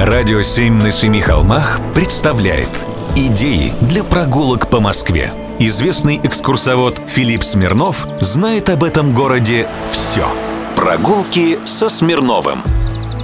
[0.00, 2.70] Радио «Семь на семи холмах» представляет
[3.16, 5.30] Идеи для прогулок по Москве.
[5.58, 10.26] Известный экскурсовод Филипп Смирнов знает об этом городе все.
[10.74, 12.60] Прогулки со Смирновым.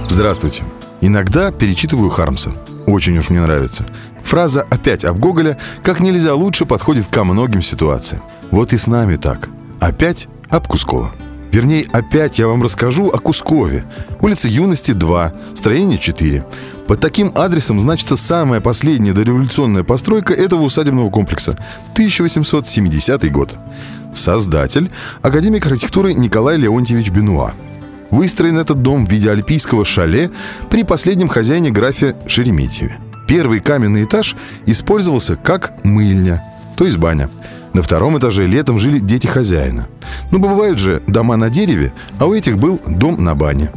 [0.07, 0.65] Здравствуйте.
[1.01, 2.51] Иногда перечитываю Хармса.
[2.85, 3.87] Очень уж мне нравится.
[4.23, 8.21] Фраза «опять об Гоголя» как нельзя лучше подходит ко многим ситуациям.
[8.51, 9.49] Вот и с нами так.
[9.79, 11.11] Опять об Кускова.
[11.51, 13.85] Вернее, опять я вам расскажу о Кускове.
[14.21, 16.45] Улица Юности 2, строение 4.
[16.87, 21.57] Под таким адресом значится самая последняя дореволюционная постройка этого усадебного комплекса.
[21.93, 23.55] 1870 год.
[24.13, 24.91] Создатель–
[25.21, 27.53] академик архитектуры Николай Леонтьевич Бенуа.
[28.09, 30.31] Выстроен этот дом в виде альпийского шале
[30.69, 32.97] при последнем хозяине графе Шереметьеве.
[33.27, 34.35] Первый каменный этаж
[34.65, 36.43] использовался как мыльня,
[36.77, 37.29] то есть баня.
[37.77, 39.87] На втором этаже летом жили дети хозяина.
[40.31, 43.71] Ну, бывают же дома на дереве, а у этих был дом на бане.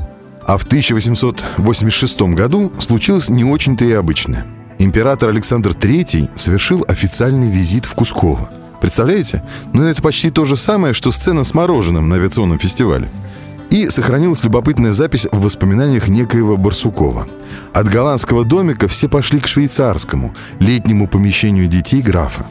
[0.47, 4.47] А в 1886 году случилось не очень-то и обычное.
[4.79, 8.49] Император Александр III совершил официальный визит в Кусково.
[8.81, 9.43] Представляете?
[9.75, 13.07] Ну, это почти то же самое, что сцена с мороженым на авиационном фестивале.
[13.69, 17.27] И сохранилась любопытная запись в воспоминаниях некоего Барсукова.
[17.75, 22.47] От голландского домика все пошли к швейцарскому, летнему помещению детей графа.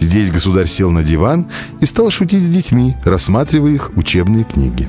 [0.00, 1.46] Здесь государь сел на диван
[1.80, 4.88] и стал шутить с детьми, рассматривая их учебные книги.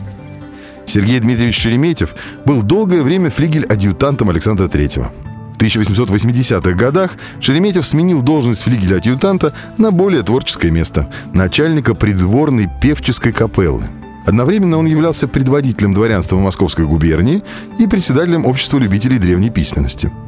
[0.85, 5.07] Сергей Дмитриевич Шереметьев был долгое время флигель-адъютантом Александра III.
[5.53, 13.83] В 1880-х годах Шереметьев сменил должность флигеля-адъютанта на более творческое место– начальника придворной певческой капеллы.
[14.25, 17.43] Одновременно он являлся предводителем дворянства Московской губернии
[17.79, 20.11] и председателем общества любителей древней письменности–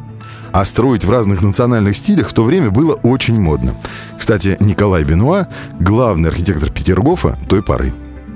[0.52, 3.76] а строить в разных национальных стилях в то время было очень модно.
[4.20, 5.48] Кстати, Николай Бенуа–
[5.80, 7.94] главный архитектор Петергофа той поры.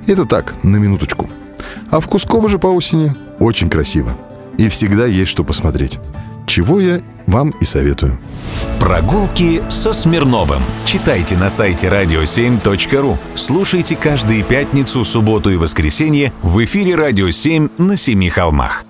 [0.07, 1.29] Это так, на минуточку.
[1.91, 4.17] А в Кусково же по осени очень красиво.
[4.57, 5.99] И всегда есть что посмотреть.
[6.47, 8.17] Чего я вам и советую.
[8.79, 10.61] Прогулки со Смирновым.
[10.85, 13.17] Читайте на сайте radio7.ru.
[13.35, 18.85] Слушайте каждые пятницу, субботу и воскресенье в эфире «Радио 7» на Семи холмах.